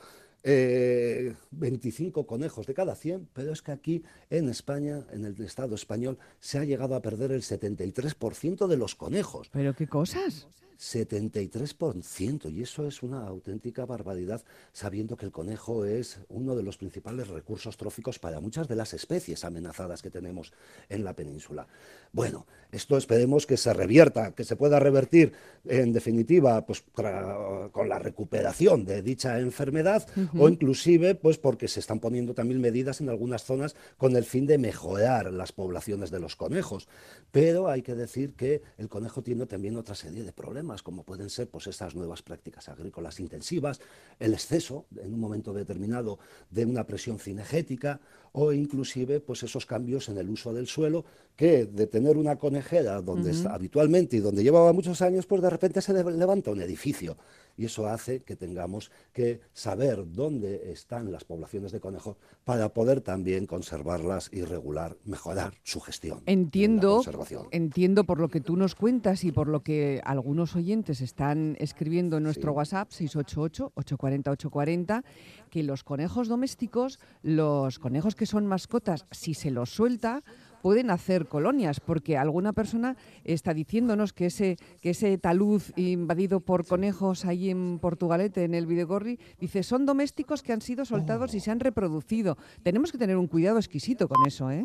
25 0.44 2.20
eh, 2.20 2.26
conejos 2.26 2.66
de 2.66 2.74
cada 2.74 2.94
100, 2.94 3.28
pero 3.32 3.52
es 3.52 3.62
que 3.62 3.72
aquí 3.72 4.02
en 4.28 4.48
España, 4.48 5.06
en 5.12 5.24
el 5.24 5.40
Estado 5.40 5.74
español, 5.76 6.18
se 6.40 6.58
ha 6.58 6.64
llegado 6.64 6.94
a 6.94 7.00
perder 7.00 7.32
el 7.32 7.42
73% 7.42 8.66
de 8.66 8.76
los 8.76 8.94
conejos. 8.94 9.48
¿Pero 9.52 9.74
qué 9.74 9.86
cosas? 9.86 10.48
73%, 10.82 12.52
y 12.52 12.60
eso 12.60 12.88
es 12.88 13.04
una 13.04 13.24
auténtica 13.24 13.86
barbaridad, 13.86 14.42
sabiendo 14.72 15.16
que 15.16 15.26
el 15.26 15.30
conejo 15.30 15.84
es 15.84 16.18
uno 16.28 16.56
de 16.56 16.64
los 16.64 16.76
principales 16.76 17.28
recursos 17.28 17.76
tróficos 17.76 18.18
para 18.18 18.40
muchas 18.40 18.66
de 18.66 18.74
las 18.74 18.92
especies 18.92 19.44
amenazadas 19.44 20.02
que 20.02 20.10
tenemos 20.10 20.52
en 20.88 21.04
la 21.04 21.14
península. 21.14 21.68
Bueno, 22.10 22.46
esto 22.72 22.96
esperemos 22.96 23.46
que 23.46 23.56
se 23.56 23.72
revierta, 23.72 24.32
que 24.32 24.42
se 24.42 24.56
pueda 24.56 24.80
revertir 24.80 25.32
en 25.64 25.92
definitiva 25.92 26.66
pues, 26.66 26.82
con 26.92 27.88
la 27.88 27.98
recuperación 28.00 28.84
de 28.84 29.02
dicha 29.02 29.38
enfermedad 29.38 30.06
o 30.36 30.48
inclusive 30.48 31.14
pues 31.14 31.38
porque 31.38 31.68
se 31.68 31.78
están 31.78 32.00
poniendo 32.00 32.34
también 32.34 32.60
medidas 32.60 33.00
en 33.00 33.08
algunas 33.08 33.44
zonas 33.44 33.76
con 33.98 34.16
el 34.16 34.24
fin 34.24 34.46
de 34.46 34.58
mejorar 34.58 35.32
las 35.32 35.52
poblaciones 35.52 36.10
de 36.10 36.18
los 36.18 36.34
conejos. 36.34 36.88
Pero 37.30 37.68
hay 37.68 37.82
que 37.82 37.94
decir 37.94 38.34
que 38.34 38.62
el 38.78 38.88
conejo 38.88 39.22
tiene 39.22 39.46
también 39.46 39.76
otra 39.76 39.94
serie 39.94 40.24
de 40.24 40.32
problemas 40.32 40.71
como 40.80 41.02
pueden 41.02 41.28
ser 41.28 41.50
pues 41.50 41.66
estas 41.66 41.94
nuevas 41.94 42.22
prácticas 42.22 42.68
agrícolas 42.68 43.20
intensivas, 43.20 43.80
el 44.18 44.32
exceso 44.32 44.86
en 44.96 45.12
un 45.12 45.20
momento 45.20 45.52
determinado 45.52 46.20
de 46.50 46.64
una 46.64 46.86
presión 46.86 47.18
cinegética 47.18 48.00
o 48.32 48.52
inclusive 48.52 49.20
pues 49.20 49.42
esos 49.42 49.66
cambios 49.66 50.08
en 50.08 50.18
el 50.18 50.28
uso 50.28 50.52
del 50.52 50.66
suelo 50.66 51.04
que 51.36 51.66
de 51.66 51.86
tener 51.86 52.16
una 52.16 52.36
conejera 52.36 53.00
donde 53.00 53.30
está 53.30 53.54
habitualmente 53.54 54.16
y 54.16 54.20
donde 54.20 54.42
llevaba 54.42 54.72
muchos 54.72 55.00
años, 55.02 55.26
pues 55.26 55.42
de 55.42 55.50
repente 55.50 55.80
se 55.80 55.92
levanta 55.92 56.50
un 56.50 56.60
edificio. 56.60 57.16
Y 57.56 57.66
eso 57.66 57.86
hace 57.86 58.22
que 58.22 58.34
tengamos 58.36 58.90
que 59.12 59.40
saber 59.52 60.10
dónde 60.10 60.72
están 60.72 61.12
las 61.12 61.24
poblaciones 61.24 61.70
de 61.72 61.80
conejos 61.80 62.16
para 62.44 62.72
poder 62.72 63.02
también 63.02 63.46
conservarlas 63.46 64.30
y 64.32 64.42
regular, 64.42 64.96
mejorar 65.04 65.52
su 65.62 65.80
gestión. 65.80 66.22
Entiendo, 66.26 67.02
entiendo 67.50 68.04
por 68.04 68.20
lo 68.20 68.28
que 68.28 68.40
tú 68.40 68.56
nos 68.56 68.74
cuentas 68.74 69.24
y 69.24 69.32
por 69.32 69.48
lo 69.48 69.62
que 69.62 70.00
algunos 70.04 70.56
oyentes 70.56 71.02
están 71.02 71.56
escribiendo 71.58 72.16
en 72.16 72.22
nuestro 72.22 72.52
WhatsApp 72.52 72.88
688-840-840, 72.90 75.04
que 75.50 75.62
los 75.62 75.84
conejos 75.84 76.28
domésticos, 76.28 76.98
los 77.22 77.78
conejos 77.78 78.14
que 78.14 78.21
son 78.26 78.46
mascotas, 78.46 79.06
si 79.10 79.34
se 79.34 79.50
los 79.50 79.70
suelta, 79.70 80.22
pueden 80.62 80.90
hacer 80.90 81.26
colonias, 81.26 81.80
porque 81.80 82.16
alguna 82.16 82.52
persona 82.52 82.96
está 83.24 83.52
diciéndonos 83.52 84.12
que 84.12 84.26
ese, 84.26 84.56
que 84.80 84.90
ese 84.90 85.18
talud 85.18 85.60
invadido 85.76 86.40
por 86.40 86.66
conejos 86.66 87.24
ahí 87.24 87.50
en 87.50 87.78
Portugalete, 87.80 88.44
en 88.44 88.54
el 88.54 88.66
Videgorri, 88.66 89.18
dice, 89.40 89.64
son 89.64 89.84
domésticos 89.84 90.42
que 90.42 90.52
han 90.52 90.62
sido 90.62 90.84
soltados 90.84 91.34
y 91.34 91.40
se 91.40 91.50
han 91.50 91.60
reproducido. 91.60 92.38
Tenemos 92.62 92.92
que 92.92 92.98
tener 92.98 93.16
un 93.16 93.26
cuidado 93.26 93.58
exquisito 93.58 94.08
con 94.08 94.24
eso, 94.26 94.50
¿eh? 94.50 94.64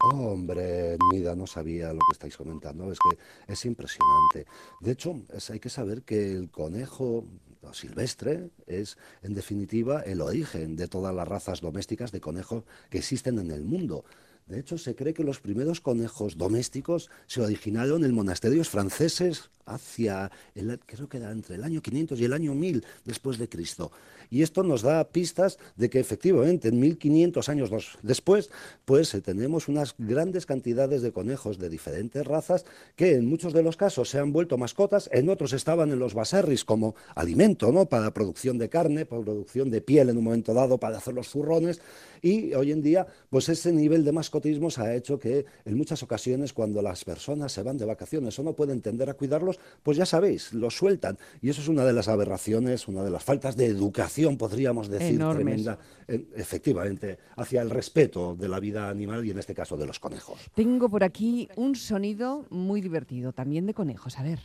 Hombre, 0.00 0.96
Mida, 1.10 1.34
no 1.34 1.46
sabía 1.46 1.92
lo 1.92 1.98
que 1.98 2.12
estáis 2.12 2.36
comentando, 2.36 2.92
es 2.92 2.98
que 2.98 3.52
es 3.52 3.64
impresionante. 3.64 4.46
De 4.80 4.92
hecho, 4.92 5.22
hay 5.50 5.58
que 5.58 5.70
saber 5.70 6.02
que 6.02 6.32
el 6.32 6.50
conejo 6.50 7.24
silvestre 7.72 8.50
es, 8.66 8.98
en 9.22 9.34
definitiva, 9.34 10.00
el 10.02 10.20
origen 10.20 10.76
de 10.76 10.88
todas 10.88 11.14
las 11.14 11.28
razas 11.28 11.60
domésticas 11.60 12.12
de 12.12 12.20
conejos 12.20 12.64
que 12.90 12.98
existen 12.98 13.38
en 13.38 13.50
el 13.50 13.64
mundo. 13.64 14.04
De 14.46 14.58
hecho, 14.58 14.78
se 14.78 14.94
cree 14.94 15.12
que 15.12 15.24
los 15.24 15.40
primeros 15.40 15.80
conejos 15.80 16.38
domésticos 16.38 17.10
se 17.26 17.42
originaron 17.42 18.04
en 18.04 18.14
monasterios 18.14 18.68
franceses 18.70 19.50
hacia, 19.68 20.30
el, 20.54 20.78
creo 20.84 21.08
que 21.08 21.18
era 21.18 21.30
entre 21.30 21.56
el 21.56 21.64
año 21.64 21.80
500 21.80 22.20
y 22.20 22.24
el 22.24 22.32
año 22.32 22.54
1000 22.54 22.84
después 23.04 23.38
de 23.38 23.48
Cristo. 23.48 23.90
Y 24.30 24.42
esto 24.42 24.62
nos 24.62 24.82
da 24.82 25.04
pistas 25.08 25.58
de 25.76 25.88
que 25.88 26.00
efectivamente 26.00 26.68
en 26.68 26.78
1500 26.80 27.48
años 27.48 27.70
después, 28.02 28.50
pues 28.84 29.14
eh, 29.14 29.20
tenemos 29.20 29.68
unas 29.68 29.94
grandes 29.96 30.44
cantidades 30.44 31.02
de 31.02 31.12
conejos 31.12 31.58
de 31.58 31.68
diferentes 31.68 32.26
razas 32.26 32.64
que 32.94 33.14
en 33.14 33.26
muchos 33.26 33.52
de 33.52 33.62
los 33.62 33.76
casos 33.76 34.10
se 34.10 34.18
han 34.18 34.32
vuelto 34.32 34.58
mascotas, 34.58 35.08
en 35.12 35.30
otros 35.30 35.52
estaban 35.52 35.90
en 35.92 35.98
los 35.98 36.14
baserris 36.14 36.64
como 36.64 36.94
alimento, 37.14 37.72
¿no? 37.72 37.86
Para 37.86 38.12
producción 38.12 38.58
de 38.58 38.68
carne, 38.68 39.06
producción 39.06 39.70
de 39.70 39.80
piel 39.80 40.10
en 40.10 40.18
un 40.18 40.24
momento 40.24 40.52
dado, 40.52 40.78
para 40.78 40.98
hacer 40.98 41.14
los 41.14 41.28
zurrones. 41.28 41.80
Y 42.20 42.52
hoy 42.54 42.72
en 42.72 42.82
día, 42.82 43.06
pues 43.30 43.48
ese 43.48 43.72
nivel 43.72 44.04
de 44.04 44.12
mascotismo 44.12 44.70
se 44.70 44.82
ha 44.82 44.94
hecho 44.94 45.18
que 45.18 45.46
en 45.64 45.76
muchas 45.76 46.02
ocasiones 46.02 46.52
cuando 46.52 46.82
las 46.82 47.04
personas 47.04 47.52
se 47.52 47.62
van 47.62 47.78
de 47.78 47.84
vacaciones 47.84 48.38
o 48.38 48.42
no 48.42 48.54
pueden 48.54 48.82
tender 48.82 49.08
a 49.08 49.14
cuidarlos, 49.14 49.57
pues 49.82 49.96
ya 49.96 50.06
sabéis, 50.06 50.52
lo 50.52 50.70
sueltan. 50.70 51.18
Y 51.40 51.50
eso 51.50 51.60
es 51.60 51.68
una 51.68 51.84
de 51.84 51.92
las 51.92 52.08
aberraciones, 52.08 52.88
una 52.88 53.02
de 53.02 53.10
las 53.10 53.24
faltas 53.24 53.56
de 53.56 53.66
educación, 53.66 54.36
podríamos 54.36 54.88
decir, 54.88 55.18
tremenda, 55.18 55.78
efectivamente, 56.06 57.18
hacia 57.36 57.62
el 57.62 57.70
respeto 57.70 58.34
de 58.34 58.48
la 58.48 58.60
vida 58.60 58.88
animal 58.88 59.24
y 59.24 59.30
en 59.30 59.38
este 59.38 59.54
caso 59.54 59.76
de 59.76 59.86
los 59.86 59.98
conejos. 59.98 60.38
Tengo 60.54 60.88
por 60.88 61.04
aquí 61.04 61.48
un 61.56 61.74
sonido 61.74 62.46
muy 62.50 62.80
divertido, 62.80 63.32
también 63.32 63.66
de 63.66 63.74
conejos. 63.74 64.18
A 64.18 64.22
ver. 64.22 64.40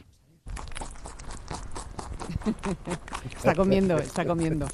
Está 3.35 3.55
comiendo, 3.55 3.97
está 3.97 4.25
comiendo. 4.25 4.67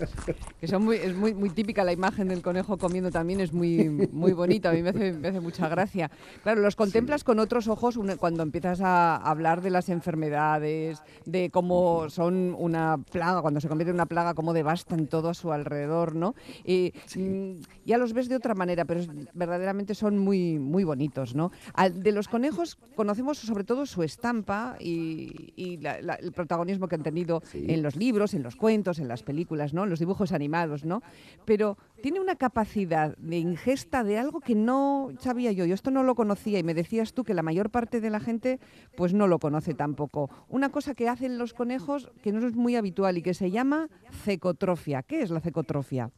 Que 0.59 0.67
son 0.67 0.83
muy, 0.83 0.97
es 0.97 1.15
muy, 1.15 1.33
muy 1.33 1.49
típica 1.49 1.83
la 1.83 1.93
imagen 1.93 2.27
del 2.27 2.41
conejo 2.41 2.77
comiendo 2.77 3.11
también, 3.11 3.39
es 3.41 3.53
muy, 3.53 3.89
muy 4.11 4.33
bonita, 4.33 4.69
a 4.69 4.73
mí 4.73 4.81
me 4.81 4.89
hace, 4.89 5.39
mucha 5.39 5.67
gracia. 5.69 6.11
Claro, 6.43 6.61
los 6.61 6.75
contemplas 6.75 7.23
con 7.23 7.39
otros 7.39 7.67
ojos 7.67 7.97
cuando 8.19 8.43
empiezas 8.43 8.81
a 8.81 9.15
hablar 9.15 9.61
de 9.61 9.69
las 9.69 9.89
enfermedades, 9.89 11.01
de 11.25 11.49
cómo 11.49 12.09
son 12.09 12.55
una 12.57 12.97
plaga, 13.11 13.41
cuando 13.41 13.61
se 13.61 13.67
convierte 13.67 13.91
en 13.91 13.95
una 13.95 14.05
plaga, 14.05 14.33
cómo 14.33 14.53
devastan 14.53 15.07
todo 15.07 15.29
a 15.29 15.33
su 15.33 15.51
alrededor, 15.51 16.15
¿no? 16.15 16.35
Y, 16.65 16.93
mm, 17.15 17.61
ya 17.85 17.97
los 17.97 18.13
ves 18.13 18.29
de 18.29 18.35
otra 18.35 18.53
manera, 18.53 18.85
pero 18.85 19.01
verdaderamente 19.33 19.95
son 19.95 20.17
muy, 20.17 20.59
muy 20.59 20.83
bonitos, 20.83 21.35
¿no? 21.35 21.51
de 21.89 22.11
los 22.11 22.27
conejos 22.27 22.77
conocemos 22.95 23.38
sobre 23.38 23.63
todo 23.63 23.85
su 23.85 24.03
estampa 24.03 24.75
y, 24.79 25.79
el 25.85 26.31
protagonismo 26.33 26.88
que 26.88 26.95
han 26.95 27.03
tenido 27.03 27.41
en 27.67 27.83
los 27.83 27.95
libros, 27.95 28.33
en 28.33 28.43
los 28.43 28.55
cuentos, 28.55 28.99
en 28.99 29.07
las 29.07 29.23
películas, 29.23 29.73
¿no? 29.73 29.83
En 29.83 29.89
los 29.89 29.99
dibujos 29.99 30.31
animados, 30.31 30.85
¿no? 30.85 31.01
Pero 31.45 31.77
tiene 32.01 32.19
una 32.19 32.35
capacidad 32.35 33.17
de 33.17 33.37
ingesta 33.37 34.03
de 34.03 34.17
algo 34.17 34.39
que 34.39 34.55
no 34.55 35.09
sabía 35.19 35.51
yo. 35.51 35.65
Yo 35.65 35.73
esto 35.73 35.91
no 35.91 36.03
lo 36.03 36.15
conocía 36.15 36.59
y 36.59 36.63
me 36.63 36.73
decías 36.73 37.13
tú 37.13 37.23
que 37.23 37.33
la 37.33 37.43
mayor 37.43 37.69
parte 37.69 38.01
de 38.01 38.09
la 38.09 38.19
gente 38.19 38.59
pues 38.95 39.13
no 39.13 39.27
lo 39.27 39.39
conoce 39.39 39.73
tampoco. 39.73 40.29
Una 40.47 40.69
cosa 40.69 40.95
que 40.95 41.09
hacen 41.09 41.37
los 41.37 41.53
conejos 41.53 42.11
que 42.21 42.31
no 42.31 42.45
es 42.47 42.55
muy 42.55 42.75
habitual 42.75 43.17
y 43.17 43.21
que 43.21 43.33
se 43.33 43.51
llama 43.51 43.89
cecotrofia. 44.23 45.03
¿Qué 45.03 45.21
es 45.21 45.31
la 45.31 45.41
cecotrofia? 45.41 46.11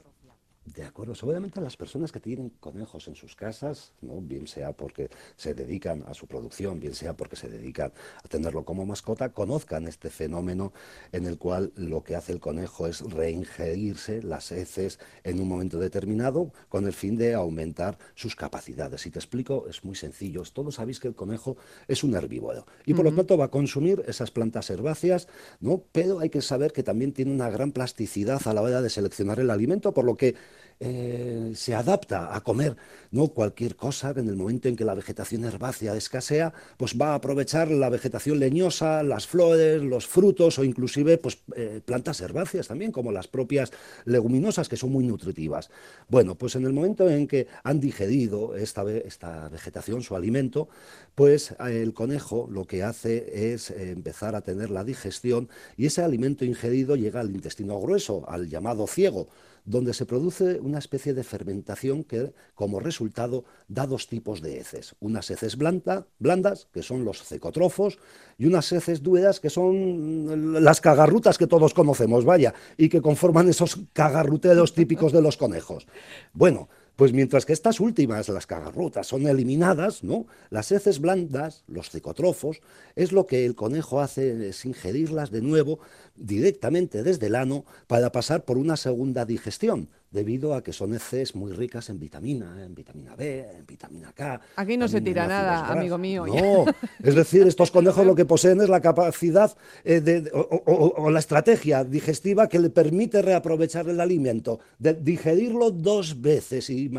De 0.66 0.84
acuerdo, 0.84 1.16
seguramente 1.16 1.60
las 1.60 1.76
personas 1.76 2.12
que 2.12 2.20
tienen 2.20 2.50
conejos 2.60 3.08
en 3.08 3.16
sus 3.16 3.36
casas, 3.36 3.94
¿no? 4.02 4.22
bien 4.22 4.46
sea 4.46 4.74
porque 4.74 5.10
se 5.36 5.56
dedican 5.56 6.04
a 6.08 6.14
su 6.14 6.28
producción, 6.28 6.80
bien 6.80 6.94
sea 6.94 7.18
porque 7.18 7.36
se 7.36 7.50
dedican 7.50 7.92
a 8.24 8.28
tenerlo 8.28 8.64
como 8.64 8.86
mascota, 8.86 9.30
conozcan 9.30 9.88
este 9.88 10.12
fenómeno 10.12 10.72
en 11.12 11.26
el 11.26 11.40
cual 11.40 11.74
lo 11.76 12.04
que 12.04 12.16
hace 12.16 12.32
el 12.32 12.40
conejo 12.40 12.86
es 12.86 13.02
reingerirse 13.02 14.22
las 14.22 14.52
heces 14.52 15.00
en 15.24 15.42
un 15.42 15.50
momento 15.50 15.80
determinado 15.80 16.54
con 16.70 16.86
el 16.86 16.94
fin 16.94 17.18
de 17.18 17.34
aumentar 17.34 17.98
sus 18.14 18.36
capacidades. 18.36 19.02
Si 19.02 19.10
te 19.10 19.18
explico, 19.18 19.68
es 19.68 19.84
muy 19.84 19.96
sencillo. 19.96 20.44
Todos 20.54 20.76
sabéis 20.76 21.00
que 21.00 21.08
el 21.08 21.16
conejo 21.16 21.58
es 21.88 22.04
un 22.04 22.16
herbívoro 22.16 22.68
y 22.86 22.94
por 22.94 23.06
lo 23.06 23.14
tanto 23.14 23.36
va 23.36 23.46
a 23.46 23.52
consumir 23.52 24.04
esas 24.08 24.30
plantas 24.30 24.70
herbáceas, 24.70 25.28
¿no? 25.60 25.84
pero 25.92 26.20
hay 26.20 26.30
que 26.30 26.42
saber 26.42 26.72
que 26.72 26.84
también 26.84 27.14
tiene 27.14 27.34
una 27.34 27.50
gran 27.50 27.72
plasticidad 27.72 28.42
a 28.46 28.54
la 28.54 28.62
hora 28.62 28.82
de 28.84 28.90
seleccionar 28.92 29.40
el 29.40 29.50
alimento, 29.50 29.92
por 29.94 30.06
lo 30.06 30.16
que 30.16 30.36
eh, 30.84 31.52
se 31.54 31.76
adapta 31.76 32.36
a 32.36 32.42
comer 32.42 32.76
no 33.12 33.28
cualquier 33.28 33.76
cosa 33.76 34.16
en 34.18 34.28
el 34.28 34.36
momento 34.36 34.68
en 34.68 34.76
que 34.76 34.84
la 34.84 34.96
vegetación 34.96 35.46
herbácea 35.46 35.96
escasea, 35.96 36.54
pues 36.78 36.96
va 37.00 37.12
a 37.12 37.16
aprovechar 37.16 37.70
la 37.70 37.88
vegetación 37.90 38.40
leñosa, 38.40 39.04
las 39.04 39.28
flores, 39.28 39.84
los 39.84 40.08
frutos 40.08 40.58
o 40.58 40.64
inclusive 40.64 41.20
pues, 41.20 41.38
eh, 41.56 41.82
plantas 41.86 42.20
herbáceas 42.22 42.68
también, 42.68 42.92
como 42.92 43.12
las 43.12 43.28
propias 43.28 43.72
leguminosas 44.06 44.70
que 44.70 44.76
son 44.76 44.92
muy 44.92 45.06
nutritivas. 45.06 45.70
Bueno, 46.10 46.34
pues 46.34 46.56
en 46.56 46.66
el 46.66 46.74
momento 46.74 47.08
en 47.08 47.28
que 47.28 47.48
han 47.64 47.80
digerido 47.80 48.56
esta, 48.56 48.84
esta 48.92 49.50
vegetación, 49.50 50.02
su 50.02 50.16
alimento, 50.16 50.68
pues 51.14 51.52
eh, 51.52 51.84
el 51.84 51.94
conejo 51.94 52.48
lo 52.50 52.66
que 52.66 52.82
hace 52.82 53.54
es 53.54 53.70
empezar 53.70 54.34
a 54.34 54.42
tener 54.42 54.72
la 54.72 54.84
digestión 54.84 55.48
y 55.78 55.86
ese 55.86 56.02
alimento 56.02 56.44
ingerido 56.44 56.96
llega 56.96 57.20
al 57.20 57.30
intestino 57.30 57.80
grueso, 57.80 58.28
al 58.28 58.50
llamado 58.50 58.88
ciego 58.88 59.28
donde 59.66 59.94
se 59.94 60.06
produce 60.06 60.60
una 60.60 60.80
especie 60.80 61.14
de 61.14 61.24
fermentación 61.24 62.04
que 62.04 62.34
como 62.56 62.80
resultado 62.80 63.46
da 63.68 63.86
dos 63.88 64.08
tipos 64.08 64.42
de 64.42 64.60
heces. 64.60 64.96
Unas 65.00 65.30
heces 65.30 65.58
blandas, 65.58 66.68
que 66.74 66.84
son 66.84 67.06
los 67.06 67.24
cecotrofos, 67.24 68.00
y 68.38 68.46
unas 68.46 68.72
heces 68.72 69.04
duras, 69.04 69.40
que 69.40 69.50
son 69.50 70.64
las 70.64 70.82
cagarrutas 70.82 71.38
que 71.38 71.48
todos 71.48 71.74
conocemos, 71.74 72.26
vaya, 72.26 72.54
y 72.78 72.90
que 72.90 73.02
conforman 73.02 73.50
esos 73.50 73.80
cagarruteros 73.94 74.74
típicos 74.74 75.12
de 75.12 75.22
los 75.22 75.38
conejos. 75.38 75.88
Bueno, 76.34 76.70
pues 77.02 77.14
mientras 77.14 77.48
que 77.48 77.54
estas 77.54 77.80
últimas, 77.80 78.30
las 78.30 78.46
cagarrutas, 78.46 79.08
son 79.08 79.26
eliminadas, 79.26 80.04
¿no? 80.04 80.28
Las 80.52 80.72
heces 80.72 81.00
blandas, 81.00 81.64
los 81.66 81.90
cecotrofos, 81.90 82.62
es 82.96 83.12
lo 83.12 83.26
que 83.26 83.44
el 83.44 83.56
conejo 83.56 84.02
hace, 84.02 84.50
es 84.50 84.64
ingerirlas 84.66 85.32
de 85.32 85.42
nuevo 85.42 85.80
directamente 86.16 87.02
desde 87.02 87.26
el 87.26 87.34
ano 87.34 87.66
para 87.88 88.12
pasar 88.12 88.46
por 88.46 88.60
una 88.60 88.78
segunda 88.78 89.26
digestión 89.26 89.90
debido 90.12 90.54
a 90.54 90.62
que 90.62 90.74
son 90.74 90.94
heces 90.94 91.36
muy 91.36 91.54
ricas 91.54 91.90
en 91.90 91.98
vitamina, 91.98 92.64
en 92.64 92.76
vitamina 92.76 93.16
B, 93.16 93.46
en 93.58 93.66
vitamina 93.66 94.12
K. 94.14 94.42
Aquí 94.58 94.76
no 94.78 94.88
se 94.88 95.00
tira 95.02 95.26
nada, 95.26 95.68
amigo 95.68 95.98
mío. 95.98 96.26
No, 96.28 96.66
es 97.04 97.16
decir, 97.16 97.48
estos 97.48 97.72
conejos 97.72 98.06
lo 98.06 98.14
que 98.14 98.26
poseen 98.26 98.60
es 98.62 98.70
la 98.70 98.82
capacidad 98.82 99.56
eh, 99.86 100.30
o, 100.34 101.10
la 101.10 101.20
estrategia 101.20 101.84
digestiva 101.84 102.48
que 102.50 102.60
le 102.60 102.70
permite 102.70 103.22
reaprovechar 103.22 103.88
el 103.88 104.02
alimento, 104.02 104.60
de 104.78 104.94
digerirlo 104.94 105.72
dos 105.72 106.22
veces 106.22 106.70
y 106.70 106.90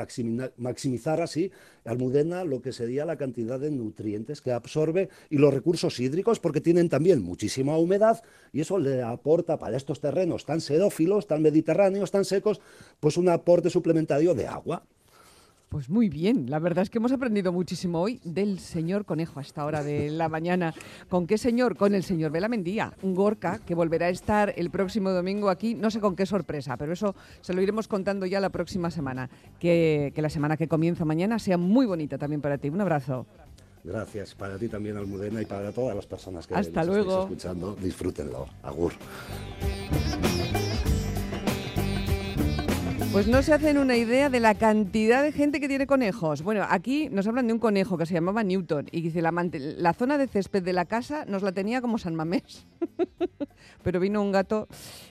maximizar 0.57 1.21
así 1.21 1.53
Almudena 1.85 2.45
lo 2.45 2.63
que 2.63 2.73
sería 2.73 3.05
la 3.05 3.17
cantidad 3.17 3.59
de 3.59 3.71
nutrientes 3.71 4.41
que 4.41 4.53
absorbe 4.53 5.09
y 5.31 5.39
los 5.39 5.53
recursos 5.53 5.99
hídricos, 5.99 6.39
porque 6.39 6.61
tienen 6.61 6.89
también 6.89 7.23
muchísima 7.23 7.77
humedad 7.77 8.23
y 8.53 8.61
eso 8.61 8.79
le 8.79 9.03
aporta 9.03 9.59
para 9.59 9.77
estos 9.77 10.01
terrenos 10.01 10.45
tan 10.45 10.61
sedófilos, 10.61 11.27
tan 11.27 11.43
mediterráneos, 11.43 12.11
tan 12.11 12.25
secos, 12.25 12.61
pues 13.01 13.17
un 13.17 13.29
aporte 13.29 13.71
suplementario 13.71 14.35
de 14.35 14.47
agua. 14.47 14.85
Pues 15.73 15.89
muy 15.89 16.11
bien, 16.11 16.51
la 16.51 16.59
verdad 16.59 16.83
es 16.83 16.91
que 16.91 16.99
hemos 16.99 17.13
aprendido 17.13 17.51
muchísimo 17.51 18.03
hoy 18.03 18.21
del 18.25 18.59
señor 18.59 19.07
conejo 19.07 19.39
a 19.39 19.43
esta 19.43 19.65
hora 19.65 19.83
de 19.83 20.11
la 20.11 20.29
mañana. 20.29 20.75
¿Con 21.09 21.27
qué 21.27 21.39
señor? 21.39 21.79
Con 21.79 21.95
el 21.95 22.03
señor 22.03 22.31
Belamendía, 22.31 22.93
un 23.01 23.15
Gorka 23.15 23.59
que 23.65 23.75
volverá 23.75 24.05
a 24.05 24.11
estar 24.11 24.53
el 24.55 24.69
próximo 24.69 25.09
domingo 25.13 25.49
aquí, 25.49 25.75
no 25.75 25.91
sé 25.91 25.99
con 25.99 26.15
qué 26.15 26.27
sorpresa, 26.27 26.77
pero 26.77 26.93
eso 26.93 27.15
se 27.41 27.55
lo 27.55 27.63
iremos 27.63 27.89
contando 27.89 28.27
ya 28.27 28.39
la 28.39 28.51
próxima 28.51 28.91
semana. 28.91 29.31
Que, 29.59 30.13
que 30.15 30.21
la 30.21 30.29
semana 30.29 30.59
que 30.59 30.69
comienza 30.69 31.07
mañana 31.07 31.39
sea 31.39 31.57
muy 31.57 31.87
bonita 31.87 32.19
también 32.19 32.43
para 32.43 32.59
ti. 32.59 32.69
Un 32.69 32.83
abrazo. 32.83 33.25
Gracias 33.83 34.35
para 34.35 34.59
ti 34.59 34.69
también, 34.69 34.99
Almudena, 34.99 35.41
y 35.41 35.47
para 35.47 35.73
todas 35.73 35.97
las 35.97 36.05
personas 36.05 36.47
que 36.47 36.55
Hasta 36.55 36.81
nos 36.85 36.89
luego. 36.89 37.11
estáis 37.23 37.31
escuchando. 37.31 37.77
Disfrútenlo. 37.81 38.47
Agur. 38.63 38.93
Pues 43.13 43.29
no 43.29 43.43
se 43.43 43.53
hacen 43.53 43.77
una 43.77 43.95
idea 43.95 44.31
de 44.31 44.41
la 44.41 44.55
cantidad 44.55 45.23
de 45.23 45.33
gente 45.33 45.61
que 45.61 45.69
tiene 45.69 45.87
conejos. 45.87 46.41
Bueno, 46.41 46.65
aquí 46.67 47.11
nos 47.11 47.27
hablan 47.27 47.47
de 47.47 47.53
un 47.53 47.59
conejo 47.59 47.99
que 47.99 48.07
se 48.07 48.15
llamaba 48.15 48.43
Newton 48.43 48.87
y 48.91 49.03
dice 49.03 49.21
la, 49.21 49.31
la 49.31 49.93
zona 49.93 50.17
de 50.17 50.27
césped 50.29 50.63
de 50.63 50.73
la 50.73 50.87
casa 50.87 51.27
nos 51.27 51.43
la 51.43 51.53
tenía 51.53 51.83
como 51.83 51.99
San 51.99 52.15
Mamés. 52.15 52.67
Pero 53.85 54.01
vino 54.01 54.23
un 54.23 54.33
gato 54.33 54.67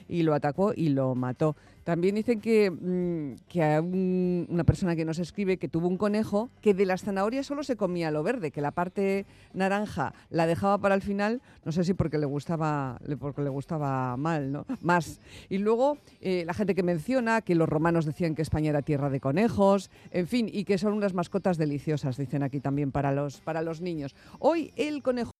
y 0.08 0.24
lo 0.24 0.34
atacó 0.34 0.72
y 0.74 0.88
lo 0.88 1.14
mató. 1.14 1.54
También 1.84 2.14
dicen 2.14 2.40
que, 2.40 2.70
mm, 2.70 3.42
que 3.48 3.62
a 3.62 3.80
un- 3.80 4.46
una 4.50 4.64
persona 4.64 4.94
que 4.96 5.04
nos 5.04 5.18
escribe 5.18 5.56
que 5.56 5.68
tuvo 5.68 5.88
un 5.88 5.96
conejo 5.96 6.48
que 6.60 6.74
de 6.74 6.86
las 6.86 7.02
zanahorias 7.02 7.46
solo 7.46 7.62
se 7.62 7.76
comía 7.76 8.10
lo 8.10 8.22
verde, 8.22 8.50
que 8.50 8.60
la 8.60 8.70
parte 8.70 9.26
naranja 9.52 10.14
la 10.30 10.46
dejaba 10.46 10.78
para 10.78 10.94
el 10.94 11.02
final, 11.02 11.40
no 11.64 11.72
sé 11.72 11.84
si 11.84 11.94
porque 11.94 12.18
le 12.18 12.26
gustaba, 12.26 13.00
porque 13.18 13.42
le 13.42 13.48
gustaba 13.50 14.16
mal, 14.16 14.52
¿no? 14.52 14.66
Más. 14.80 15.20
Y 15.48 15.58
luego 15.58 15.98
eh, 16.20 16.44
la 16.46 16.54
gente 16.54 16.74
que 16.74 16.82
menciona 16.82 17.40
que 17.40 17.54
los 17.54 17.68
romanos 17.68 18.04
decían 18.04 18.34
que 18.34 18.42
España 18.42 18.70
era 18.70 18.82
tierra 18.82 19.10
de 19.10 19.20
conejos, 19.20 19.90
en 20.10 20.26
fin, 20.26 20.48
y 20.52 20.64
que 20.64 20.78
son 20.78 20.92
unas 20.92 21.14
mascotas 21.14 21.58
deliciosas, 21.58 22.16
dicen 22.16 22.42
aquí 22.42 22.60
también 22.60 22.92
para 22.92 23.12
los, 23.12 23.40
para 23.40 23.62
los 23.62 23.80
niños. 23.80 24.14
Hoy 24.38 24.72
el 24.76 25.02
conejo 25.02 25.22